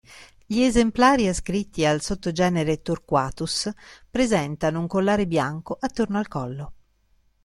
Gli 0.47 0.61
esemplari 0.61 1.27
ascritti 1.27 1.85
al 1.85 2.01
sottogenere 2.01 2.81
"Torquatus" 2.81 3.71
presentano 4.09 4.79
un 4.79 4.87
collare 4.87 5.27
bianco 5.27 5.77
attorno 5.79 6.17
al 6.17 6.27
collo. 6.27 6.73